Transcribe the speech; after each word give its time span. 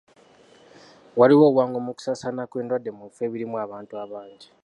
Waliwo 1.19 1.43
obwangu 1.49 1.77
mu 1.85 1.91
kusaasaana 1.97 2.43
kw'endwadde 2.49 2.89
mu 2.97 3.03
bifo 3.07 3.21
ebirimu 3.27 3.55
abantu 3.65 3.93
abangi. 4.03 4.47